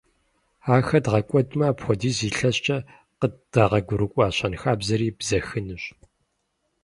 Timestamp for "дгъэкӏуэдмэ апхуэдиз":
1.05-2.17